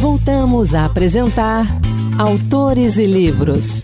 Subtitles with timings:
[0.00, 1.66] Voltamos a apresentar
[2.18, 3.82] Autores e Livros.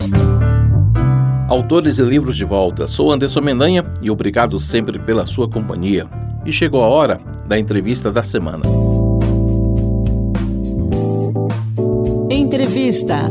[1.47, 2.87] Autores e Livros de volta.
[2.87, 6.07] Sou Anderson Mendanha e obrigado sempre pela sua companhia.
[6.43, 7.17] E chegou a hora
[7.47, 8.63] da entrevista da semana.
[12.31, 13.29] Entrevista.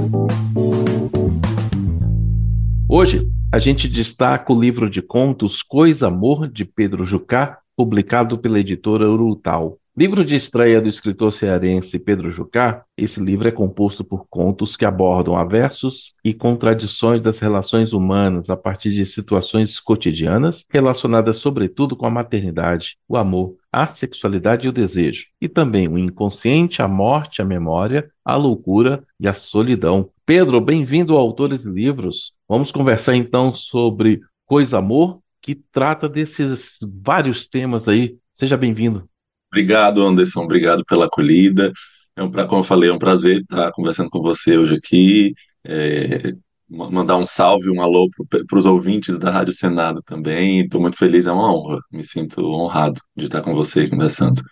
[2.89, 8.61] Hoje a gente destaca o livro de contos Coisa Amor de Pedro Jucá, publicado pela
[8.61, 9.77] editora Urutau.
[9.99, 14.85] Livro de estreia do escritor cearense Pedro Jucá, esse livro é composto por contos que
[14.85, 22.05] abordam aversos e contradições das relações humanas a partir de situações cotidianas relacionadas sobretudo com
[22.05, 27.41] a maternidade, o amor, a sexualidade e o desejo, e também o inconsciente, a morte,
[27.41, 30.11] a memória, a loucura e a solidão.
[30.27, 32.35] Pedro, bem-vindo ao Autores e Livros.
[32.47, 38.19] Vamos conversar então sobre Coisa Amor, que trata desses vários temas aí.
[38.35, 39.09] Seja bem-vindo.
[39.57, 40.43] Obrigado, Anderson.
[40.45, 41.73] Obrigado pela acolhida.
[42.15, 45.33] É um, como eu falei, é um prazer estar conversando com você hoje aqui.
[45.65, 46.35] É,
[46.69, 50.61] mandar um salve, um alô para os ouvintes da Rádio Senado também.
[50.61, 51.81] Estou muito feliz, é uma honra.
[51.91, 54.43] Me sinto honrado de estar com você conversando.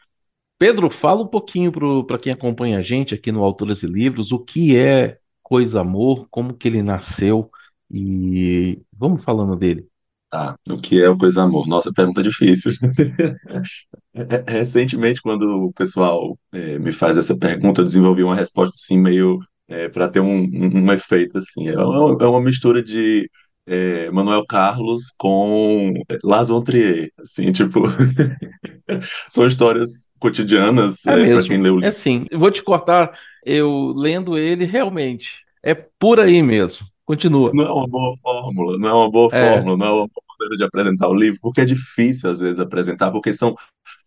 [0.59, 1.71] Pedro, fala um pouquinho
[2.07, 6.27] para quem acompanha a gente aqui no Autores e Livros, o que é Coisa Amor,
[6.31, 7.51] como que ele nasceu
[7.91, 9.87] e vamos falando dele.
[10.31, 11.69] Tá, o que é o Coisa Amor?
[11.69, 12.73] Nossa, pergunta difícil.
[14.47, 19.39] Recentemente, quando o pessoal é, me faz essa pergunta, eu desenvolvi uma resposta assim, meio
[19.69, 21.69] é, para ter um, um, um, efeito assim.
[21.69, 23.29] É uma, é uma mistura de
[23.67, 27.83] é, Manuel Carlos com Lars von Trier, assim, tipo,
[29.29, 31.89] são histórias cotidianas é, é para quem leu o livro.
[31.89, 35.27] É sim, eu vou te cortar, eu lendo ele realmente
[35.65, 36.87] é por aí mesmo.
[37.07, 37.51] Continua.
[37.53, 39.55] Não é uma boa fórmula, não é uma boa é.
[39.55, 42.61] fórmula, não é uma boa maneira de apresentar o livro, porque é difícil às vezes
[42.61, 43.55] apresentar, porque são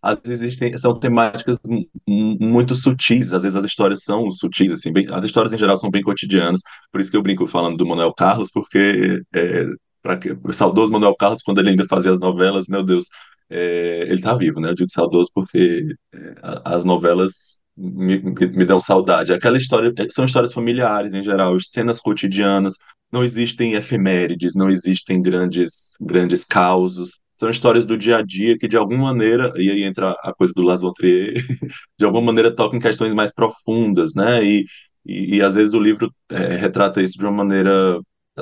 [0.08, 1.60] às vezes existem, são temáticas
[2.08, 5.90] muito sutis, às vezes as histórias são sutis, assim, bem, as histórias em geral são
[5.90, 9.66] bem cotidianas, por isso que eu brinco falando do Manuel Carlos, porque é,
[10.02, 13.06] para o saudoso Manuel Carlos, quando ele ainda fazia as novelas, meu Deus,
[13.50, 14.70] é, ele está vivo, né?
[14.70, 19.34] Eu digo saudoso porque é, as novelas me, me, me dão saudade.
[19.34, 22.76] Aquela história, é, são histórias familiares em geral, cenas cotidianas,
[23.12, 28.68] não existem efemérides, não existem grandes, grandes causos, são histórias do dia a dia que
[28.68, 31.34] de alguma maneira, e aí entra a coisa do Las von Trier,
[31.98, 34.44] de alguma maneira tocam questões mais profundas, né?
[34.44, 34.66] E,
[35.06, 38.00] e, e às vezes o livro é, retrata isso de uma maneira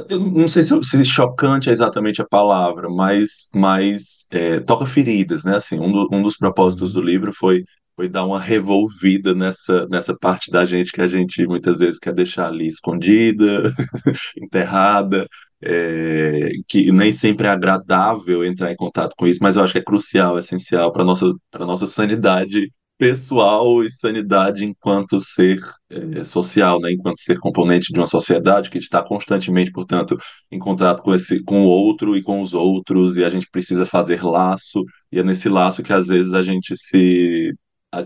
[0.10, 5.46] eu não sei se, se, chocante é exatamente a palavra, mas, mas é, toca feridas,
[5.46, 5.56] né?
[5.56, 7.64] Assim, um, do, um dos propósitos do livro foi
[7.96, 12.14] foi dar uma revolvida nessa, nessa parte da gente que a gente muitas vezes quer
[12.14, 13.74] deixar ali escondida,
[14.38, 15.28] enterrada,
[15.62, 19.80] é, que nem sempre é agradável entrar em contato com isso, mas eu acho que
[19.80, 25.58] é crucial, é essencial para nossa para nossa sanidade pessoal e sanidade enquanto ser
[25.90, 26.92] é, social, né?
[26.92, 30.18] Enquanto ser componente de uma sociedade que está constantemente, portanto,
[30.52, 33.86] em contato com esse, com o outro e com os outros, e a gente precisa
[33.86, 37.54] fazer laço, e é nesse laço que às vezes a gente se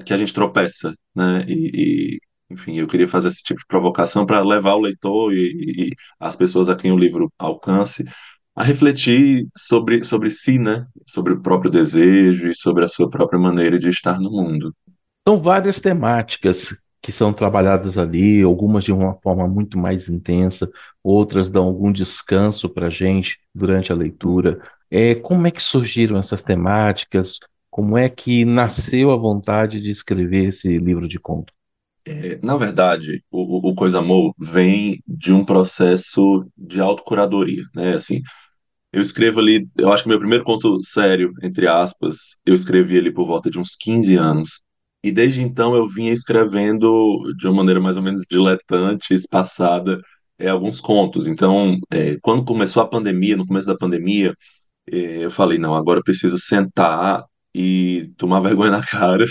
[0.05, 1.45] que a gente tropeça, né?
[1.47, 5.89] E, e enfim, eu queria fazer esse tipo de provocação para levar o leitor e,
[5.89, 8.03] e, as pessoas a quem o livro alcance
[8.55, 10.85] a refletir sobre, sobre si, né?
[11.07, 14.73] Sobre o próprio desejo e sobre a sua própria maneira de estar no mundo.
[15.27, 20.69] São várias temáticas que são trabalhadas ali, algumas de uma forma muito mais intensa,
[21.03, 24.59] outras dão algum descanso para a gente durante a leitura.
[24.91, 27.39] É, como é que surgiram essas temáticas?
[27.69, 31.58] Como é que nasceu a vontade de escrever esse livro de contos?
[32.05, 37.93] É, na verdade, o, o Coisa Amor vem de um processo de autocuradoria, né?
[37.93, 38.21] Assim,
[38.93, 43.13] eu escrevo ali, eu acho que meu primeiro conto sério, entre aspas, eu escrevi ali
[43.13, 44.61] por volta de uns 15 anos.
[45.03, 50.01] E desde então eu vinha escrevendo de uma maneira mais ou menos diletante, espaçada,
[50.37, 51.27] é, alguns contos.
[51.27, 54.33] Então, é, quando começou a pandemia, no começo da pandemia,
[54.91, 57.23] é, eu falei, não, agora eu preciso sentar
[57.53, 59.25] e tomar vergonha na cara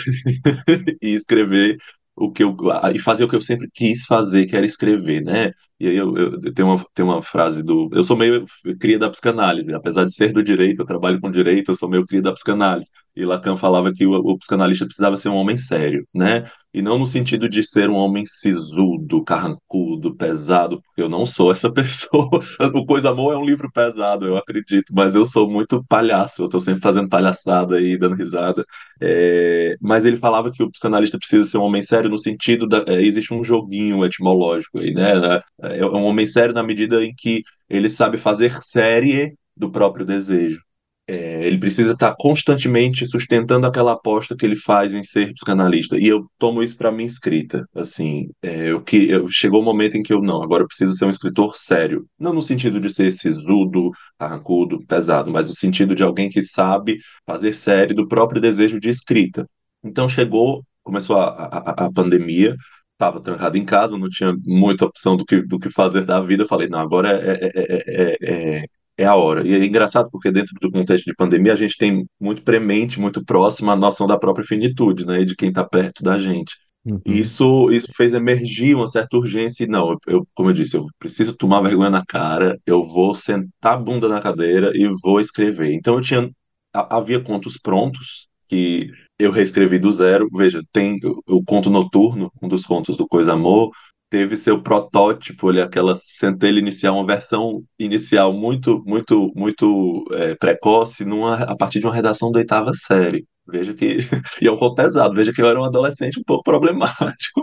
[1.02, 1.76] e escrever
[2.20, 2.56] o que eu
[2.94, 5.50] e fazer o que eu sempre quis fazer, que era escrever, né?
[5.80, 7.88] E aí eu, eu, eu, tenho, uma, tenho uma frase do.
[7.92, 8.44] Eu sou meio
[8.80, 12.04] cria da psicanálise, apesar de ser do direito, eu trabalho com direito, eu sou meio
[12.04, 12.90] cria da psicanálise.
[13.14, 16.48] E Lacan falava que o, o psicanalista precisava ser um homem sério, né?
[16.72, 21.50] E não no sentido de ser um homem sisudo, carrancudo, pesado, porque eu não sou
[21.50, 22.28] essa pessoa.
[22.74, 26.48] O Coisa Amor é um livro pesado, eu acredito, mas eu sou muito palhaço, eu
[26.48, 28.64] tô sempre fazendo palhaçada aí, dando risada.
[29.00, 29.76] É...
[29.80, 32.84] Mas ele falava que o psicanalista precisa ser um homem sério no sentido da.
[32.86, 35.40] É, existe um joguinho etimológico aí, né?
[35.62, 40.06] É, é um homem sério na medida em que ele sabe fazer série do próprio
[40.06, 40.60] desejo.
[41.08, 45.96] é, ele precisa estar constantemente sustentando aquela aposta que ele faz em ser psicanalista.
[45.98, 47.66] E eu tomo isso para minha escrita.
[47.74, 50.68] Assim, é, eu, que, eu, chegou o um momento em que eu não, agora eu
[50.68, 52.06] preciso ser um escritor sério.
[52.18, 56.98] Não no sentido de ser sisudo, arrancudo, pesado, mas no sentido de alguém que sabe
[57.26, 59.48] fazer série do próprio desejo de escrita.
[59.82, 62.54] Então chegou, começou a, a, a pandemia,
[62.98, 66.42] estava trancado em casa, não tinha muita opção do que, do que fazer da vida.
[66.42, 68.64] Eu falei, não, agora é, é, é,
[68.98, 69.46] é, a hora.
[69.46, 73.24] E é engraçado porque dentro do contexto de pandemia a gente tem muito premente, muito
[73.24, 76.56] próximo a noção da própria finitude, né, e de quem está perto da gente.
[76.84, 77.00] Uhum.
[77.04, 79.64] Isso, isso fez emergir uma certa urgência.
[79.64, 83.74] E não, eu, como eu disse, eu preciso tomar vergonha na cara, eu vou sentar
[83.74, 85.72] a bunda na cadeira e vou escrever.
[85.72, 86.28] Então eu tinha,
[86.72, 90.28] havia contos prontos que eu reescrevi do zero.
[90.32, 93.70] Veja, tem o, conto noturno, um dos contos do Coisa Amor,
[94.10, 101.04] teve seu protótipo, ali, aquela centelha inicial, uma versão inicial muito, muito, muito é, precoce,
[101.04, 103.26] numa, a partir de uma redação da oitava série.
[103.46, 103.98] Veja que.
[104.42, 107.42] E é um conto pesado, veja que eu era um adolescente um pouco problemático.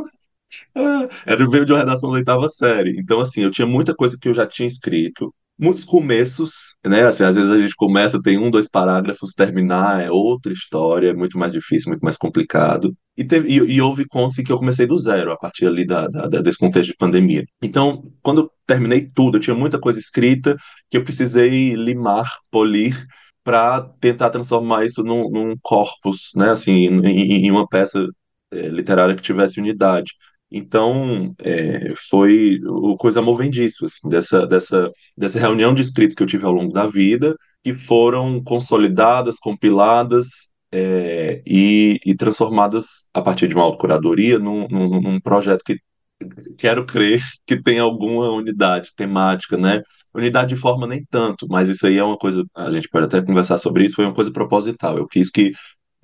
[1.25, 2.97] Era veio de uma redação da oitava série.
[2.99, 7.03] Então, assim, eu tinha muita coisa que eu já tinha escrito, muitos começos, né?
[7.05, 11.13] Assim, às vezes a gente começa, tem um, dois parágrafos, terminar é outra história, é
[11.13, 12.95] muito mais difícil, muito mais complicado.
[13.17, 15.85] E, teve, e, e houve contos em que eu comecei do zero, a partir ali
[15.85, 17.45] da, da, desse contexto de pandemia.
[17.61, 20.57] Então, quando eu terminei tudo, eu tinha muita coisa escrita
[20.89, 23.05] que eu precisei limar, polir,
[23.43, 26.49] para tentar transformar isso num, num corpus, né?
[26.49, 28.05] Assim, em, em uma peça
[28.51, 30.13] é, literária que tivesse unidade.
[30.57, 36.23] Então, é, foi o coisa movem disso, assim, dessa, dessa, dessa reunião de escritos que
[36.23, 40.27] eu tive ao longo da vida, que foram consolidadas, compiladas
[40.71, 45.77] é, e, e, transformadas a partir de uma autocuradoria num, num, num projeto que
[46.57, 49.81] quero crer que tem alguma unidade temática, né?
[50.13, 53.21] Unidade de forma nem tanto, mas isso aí é uma coisa, a gente pode até
[53.21, 54.97] conversar sobre isso, foi uma coisa proposital.
[54.97, 55.51] Eu quis que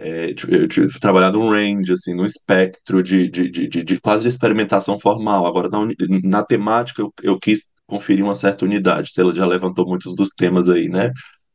[0.04, 4.24] é, eu tive trabalhado num range, assim, num espectro de, de, de, de, de quase
[4.24, 5.46] de experimentação formal.
[5.46, 5.80] Agora, na,
[6.24, 9.12] na temática, eu, eu, quis conferir uma certa unidade.
[9.16, 11.12] Ela já levantou muitos dos temas aí, né?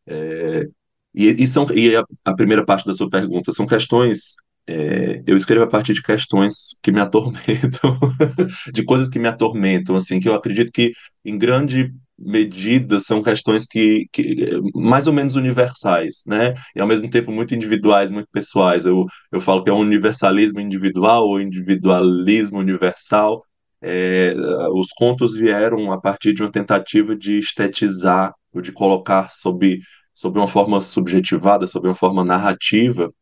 [0.07, 0.65] É,
[1.13, 4.37] e, e, são, e a, a, primeira parte da sua pergunta são questões.
[4.69, 7.99] É, eu escrevo a partir de questões que me atormentam,
[8.73, 10.93] de coisas que me atormentam, assim, que eu acredito que,
[11.25, 16.55] em grande medidas são questões que, que mais ou menos universais, né?
[16.75, 18.87] E ao mesmo tempo muito individuais, muito pessoais.
[18.87, 23.45] Eu, eu falo que é um universalismo individual ou individualismo universal.
[23.83, 24.35] É,
[24.75, 29.79] os contos vieram a partir de uma tentativa de estetizar, ou de colocar sob,
[30.15, 33.13] sob uma forma subjetivada, sob uma forma narrativa,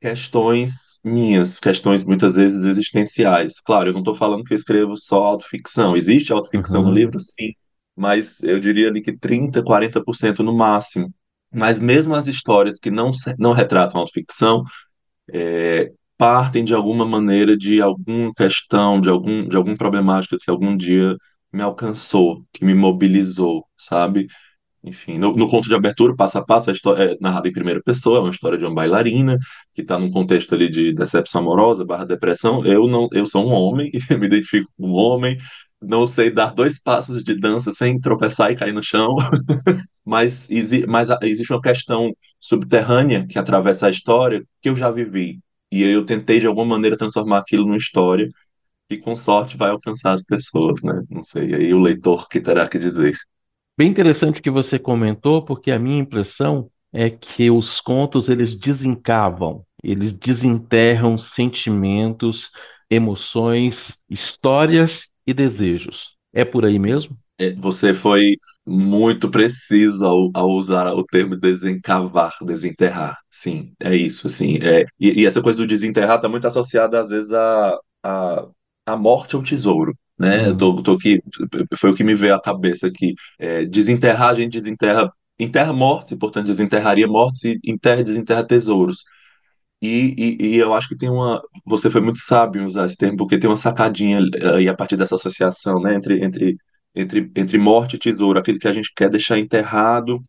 [0.00, 3.60] questões minhas, questões muitas vezes existenciais.
[3.60, 5.96] Claro, eu não estou falando que eu escrevo só autoficção.
[5.96, 6.88] Existe autoficção uhum.
[6.88, 7.18] no livro?
[7.20, 7.52] Sim
[7.98, 11.12] mas eu diria ali que 30%, 40% no máximo.
[11.52, 14.62] Mas mesmo as histórias que não, não retratam autoficção,
[15.32, 20.76] é, partem de alguma maneira de alguma questão, de algum, de algum problemática que algum
[20.76, 21.16] dia
[21.52, 24.26] me alcançou, que me mobilizou, sabe?
[24.84, 27.82] Enfim, no, no, conto de abertura, passo a passo, a história é narrada em primeira
[27.82, 29.36] pessoa, é uma história de uma bailarina
[29.74, 32.64] que está num contexto ali de decepção amorosa, barra depressão.
[32.64, 35.36] Eu não, eu sou um homem, me identifico como um homem,
[35.80, 39.16] não sei dar dois passos de dança sem tropeçar e cair no chão,
[40.04, 40.48] mas,
[40.86, 45.40] mas existe uma questão subterrânea que atravessa a história que eu já vivi.
[45.70, 48.28] E eu tentei, de alguma maneira, transformar aquilo numa história
[48.88, 51.02] que, com sorte, vai alcançar as pessoas, né?
[51.10, 53.16] Não sei, aí o leitor que terá que dizer.
[53.76, 59.64] Bem interessante que você comentou, porque a minha impressão é que os contos, eles desencavam,
[59.84, 62.50] eles desenterram sentimentos,
[62.90, 66.08] emoções, histórias e desejos.
[66.32, 67.14] É por aí mesmo?
[67.38, 73.18] É, você foi muito preciso ao, ao, usar o termo desencavar, desenterrar.
[73.30, 74.26] Sim, é isso.
[74.26, 78.40] Assim, é, e, e essa coisa do desenterrar está muito associada, às vezes, à a,
[78.40, 78.48] a,
[78.86, 79.94] a, morte ao tesouro.
[80.18, 80.48] Né?
[80.48, 80.56] Uhum.
[80.56, 81.20] Tô, tô aqui,
[81.76, 83.14] foi o que me veio à cabeça aqui.
[83.38, 89.04] É, desenterrar, a gente desenterra, enterra mortes, portanto, desenterraria mortes e enterra desenterra tesouros.
[89.80, 91.40] E, e, e, eu acho que tem uma.
[91.64, 94.20] Você foi muito sábio em usar esse termo, porque tem uma sacadinha
[94.54, 95.94] aí a partir dessa associação, né?
[95.94, 96.56] Entre, entre,
[96.94, 100.20] entre, entre morte e tesouro, aquele que a gente quer deixar enterrado,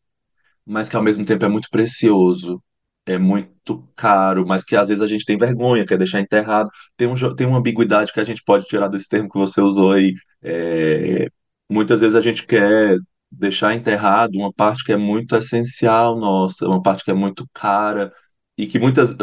[0.65, 2.61] mas que ao mesmo tempo é muito precioso,
[3.05, 6.69] é muito caro, mas que às vezes a gente tem vergonha, quer deixar enterrado.
[6.97, 9.93] Tem, um, tem uma ambiguidade que a gente pode tirar desse termo que você usou
[9.93, 10.13] aí.
[10.43, 11.27] É,
[11.69, 12.97] muitas vezes a gente quer
[13.31, 18.11] deixar enterrado uma parte que é muito essencial nossa, uma parte que é muito cara
[18.59, 19.15] e que muitas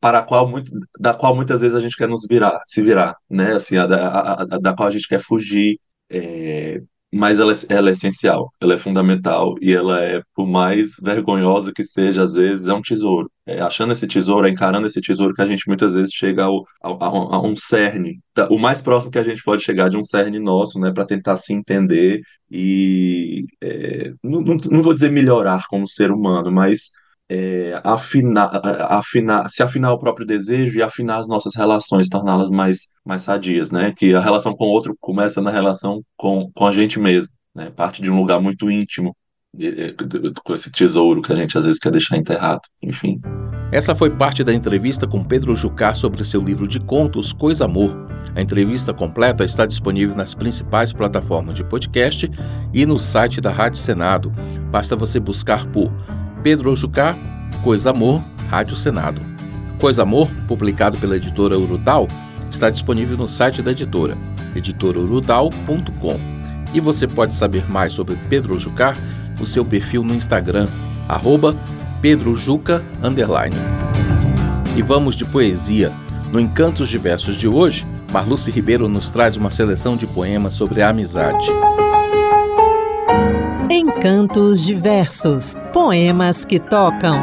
[0.00, 3.14] para a qual muito, da qual muitas vezes a gente quer nos virar, se virar,
[3.28, 3.52] né?
[3.54, 5.78] Assim, a, a, a da qual a gente quer fugir.
[6.08, 6.80] É,
[7.12, 11.72] mas ela, é, ela é essencial, ela é fundamental e ela é, por mais vergonhosa
[11.72, 13.30] que seja, às vezes é um tesouro.
[13.44, 16.64] É, achando esse tesouro, é encarando esse tesouro que a gente muitas vezes chega ao,
[16.80, 20.38] ao, a, um cerne, o mais próximo que a gente pode chegar de um cerne
[20.38, 26.10] nosso, né, para tentar se entender e é, não, não vou dizer melhorar como ser
[26.10, 26.90] humano, mas
[27.30, 32.88] é, afinar, afinar, se afinar o próprio desejo e afinar as nossas relações, torná-las mais,
[33.04, 33.94] mais sadias, né?
[33.96, 37.70] Que a relação com o outro começa na relação com, com a gente mesmo, né?
[37.70, 39.16] Parte de um lugar muito íntimo,
[39.54, 43.20] de, de, com esse tesouro que a gente às vezes quer deixar enterrado, enfim.
[43.70, 47.96] Essa foi parte da entrevista com Pedro Jucá sobre seu livro de contos Coisa Amor.
[48.34, 52.28] A entrevista completa está disponível nas principais plataformas de podcast
[52.74, 54.32] e no site da Rádio Senado.
[54.72, 55.92] Basta você buscar por
[56.42, 57.16] Pedro Jucá,
[57.62, 59.20] Coisa Amor, Rádio Senado.
[59.78, 62.06] Coisa Amor, publicado pela editora Urudal,
[62.50, 64.16] está disponível no site da editora,
[64.54, 66.20] editoraurutal.com.
[66.72, 68.94] E você pode saber mais sobre Pedro Jucá
[69.38, 70.66] no seu perfil no Instagram,
[71.08, 71.54] arroba
[72.00, 72.82] pedrojuca,
[74.76, 75.92] E vamos de poesia.
[76.32, 80.88] No Encantos Diversos de hoje, Marluce Ribeiro nos traz uma seleção de poemas sobre a
[80.88, 81.46] amizade.
[83.72, 87.16] Encantos diversos, poemas que tocam.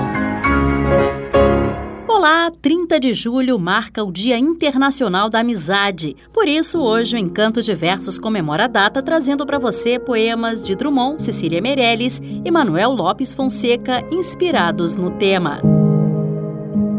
[2.07, 6.15] Olá, 30 de julho marca o Dia Internacional da Amizade.
[6.31, 11.21] Por isso, hoje o Encantos Diversos comemora a data trazendo para você poemas de Drummond,
[11.21, 15.59] Cecília Meirelles e Manuel Lopes Fonseca inspirados no tema.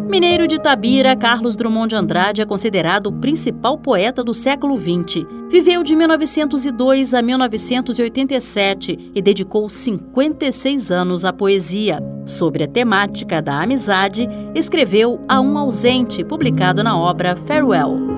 [0.08, 5.26] Mineiro de Itabira, Carlos Drummond de Andrade é considerado o principal poeta do século XX.
[5.50, 12.00] Viveu de 1902 a 1987 e dedicou 56 anos à poesia.
[12.24, 18.17] Sobre a temática da amizade, escreveu A um Ausente, publicado na obra Farewell.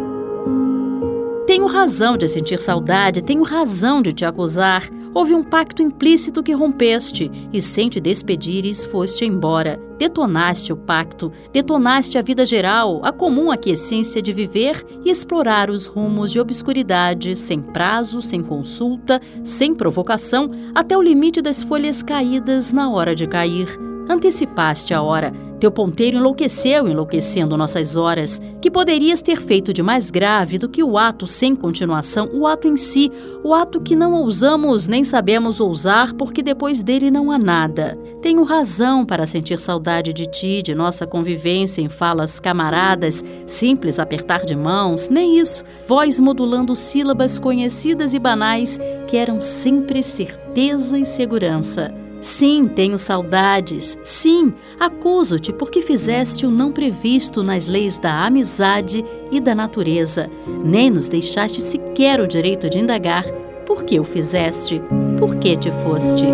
[1.46, 4.88] Tenho razão de sentir saudade, tenho razão de te acusar.
[5.12, 9.80] Houve um pacto implícito que rompeste, e sem te despedires foste embora.
[9.98, 15.86] Detonaste o pacto, detonaste a vida geral, a comum aquiescência de viver e explorar os
[15.86, 22.72] rumos de obscuridade, sem prazo, sem consulta, sem provocação, até o limite das folhas caídas
[22.72, 23.66] na hora de cair.
[24.08, 25.49] Antecipaste a hora.
[25.60, 28.40] Teu ponteiro enlouqueceu, enlouquecendo nossas horas.
[28.62, 32.66] Que poderias ter feito de mais grave do que o ato sem continuação, o ato
[32.66, 33.12] em si,
[33.44, 37.98] o ato que não ousamos nem sabemos ousar, porque depois dele não há nada.
[38.22, 44.46] Tenho razão para sentir saudade de ti, de nossa convivência em falas camaradas, simples apertar
[44.46, 51.04] de mãos, nem isso, voz modulando sílabas conhecidas e banais que eram sempre certeza e
[51.04, 51.92] segurança.
[52.20, 53.98] Sim, tenho saudades.
[54.04, 60.30] Sim, acuso-te porque fizeste o não previsto nas leis da amizade e da natureza.
[60.64, 63.24] Nem nos deixaste sequer o direito de indagar
[63.66, 64.82] por que o fizeste,
[65.16, 66.26] por que te foste.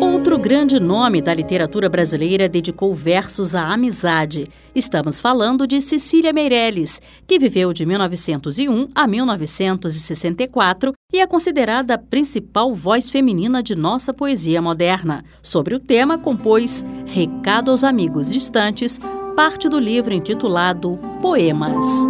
[0.00, 4.48] Outro grande nome da literatura brasileira dedicou versos à amizade.
[4.74, 11.98] Estamos falando de Cecília Meirelles, que viveu de 1901 a 1964 e é considerada a
[11.98, 15.24] principal voz feminina de nossa poesia moderna.
[15.42, 18.98] Sobre o tema, compôs Recado aos Amigos Distantes,
[19.36, 22.08] parte do livro intitulado Poemas.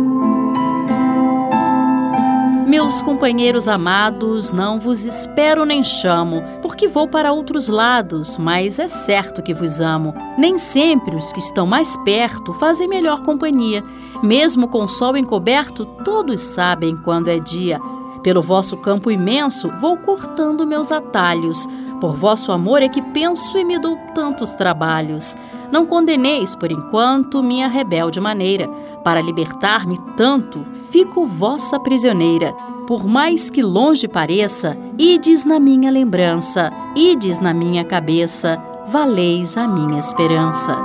[2.72, 8.88] Meus companheiros amados, não vos espero nem chamo, porque vou para outros lados, mas é
[8.88, 10.14] certo que vos amo.
[10.38, 13.84] Nem sempre os que estão mais perto fazem melhor companhia.
[14.22, 17.78] Mesmo com o sol encoberto, todos sabem quando é dia.
[18.22, 21.66] Pelo vosso campo imenso, vou cortando meus atalhos.
[22.00, 25.36] Por vosso amor é que penso e me dou tantos trabalhos.
[25.70, 28.68] Não condeneis, por enquanto, minha rebelde maneira.
[29.02, 32.52] Para libertar-me tanto, fico vossa prisioneira.
[32.86, 39.66] Por mais que longe pareça, ides na minha lembrança, ides na minha cabeça, valeis a
[39.66, 40.76] minha esperança.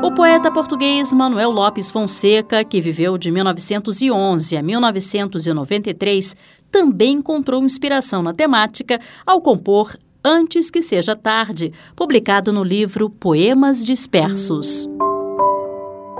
[0.00, 6.36] O poeta português Manuel Lopes Fonseca, que viveu de 1911 a 1993,
[6.70, 13.84] também encontrou inspiração na temática ao compor Antes que Seja Tarde, publicado no livro Poemas
[13.84, 14.88] Dispersos.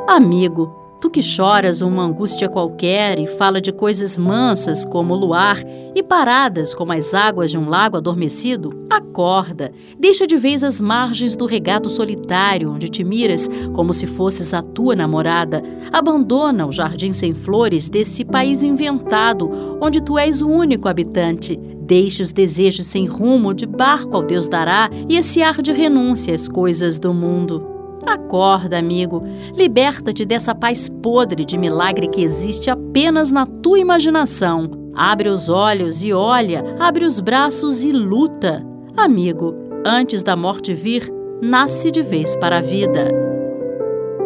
[0.09, 5.59] Amigo, tu que choras uma angústia qualquer e fala de coisas mansas como o luar
[5.95, 11.37] e paradas como as águas de um lago adormecido, acorda, deixa de vez as margens
[11.37, 15.63] do regato solitário onde te miras como se fosses a tua namorada,
[15.93, 21.57] abandona o jardim sem flores desse país inventado onde tu és o único habitante.
[21.81, 26.35] Deixe os desejos sem rumo de barco ao Deus dará e esse ar de renúncia
[26.35, 27.78] às coisas do mundo.
[28.09, 29.23] Acorda, amigo.
[29.55, 34.71] Liberta-te dessa paz podre de milagre que existe apenas na tua imaginação.
[34.95, 38.67] Abre os olhos e olha, abre os braços e luta.
[38.97, 39.55] Amigo,
[39.87, 41.13] antes da morte vir,
[41.43, 43.29] nasce de vez para a vida.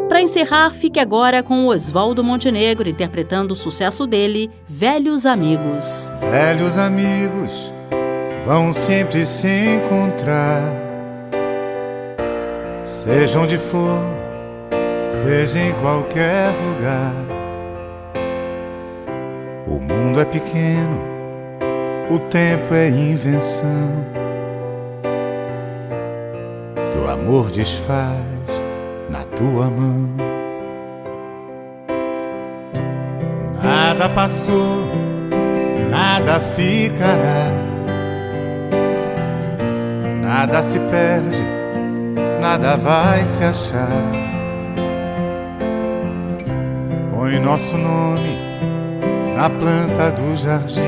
[0.09, 6.11] Para encerrar, fique agora com Oswaldo Montenegro interpretando o sucesso dele, Velhos Amigos.
[6.21, 7.73] Velhos amigos
[8.45, 10.63] vão sempre se encontrar,
[12.83, 13.99] seja onde for,
[15.07, 17.13] seja em qualquer lugar.
[19.67, 21.01] O mundo é pequeno,
[22.11, 24.05] o tempo é invenção
[26.93, 28.19] que o amor desfaz
[29.09, 30.11] na tua mão.
[33.63, 34.85] Nada passou,
[35.89, 37.51] nada ficará,
[40.21, 41.43] nada se perde,
[42.53, 43.89] nada vai se achar.
[47.11, 48.37] Põe nosso nome
[49.35, 50.83] na planta do jardim.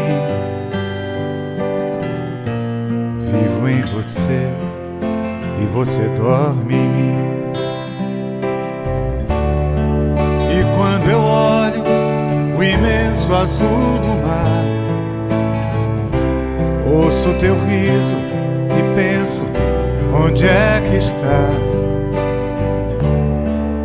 [3.19, 4.47] Vivo em você
[5.63, 7.35] e você dorme em mim.
[10.77, 11.85] quando eu olho
[12.59, 14.65] o imenso azul do mar.
[16.87, 18.17] Ouço teu riso
[18.77, 19.54] e penso:
[20.25, 21.51] onde é que está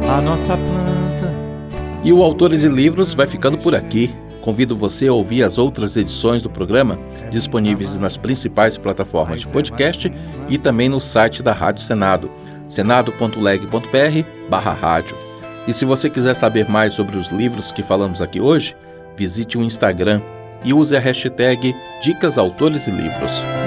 [0.09, 1.33] a nossa planta?
[2.03, 4.09] E o Autores e Livros vai ficando por aqui.
[4.41, 6.97] Convido você a ouvir as outras edições do programa,
[7.29, 10.09] disponíveis nas principais plataformas de podcast
[10.47, 12.31] e também no site da Rádio Senado,
[12.69, 15.17] senado.leg.br/rádio.
[15.67, 18.77] E se você quiser saber mais sobre os livros que falamos aqui hoje,
[19.15, 20.21] visite o Instagram
[20.63, 23.58] e use a hashtag Dicas Autores e Livros.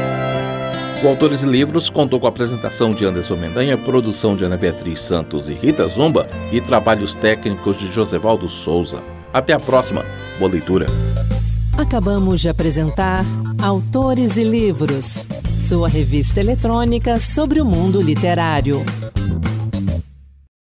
[1.03, 5.03] O Autores e Livros contou com a apresentação de Anderson Mendanha, produção de Ana Beatriz
[5.03, 9.03] Santos e Rita Zumba e trabalhos técnicos de Josevaldo Souza.
[9.33, 10.05] Até a próxima.
[10.39, 10.87] Boa leitura.
[11.77, 13.25] Acabamos de apresentar
[13.61, 15.27] Autores e Livros,
[15.61, 18.85] sua revista eletrônica sobre o mundo literário.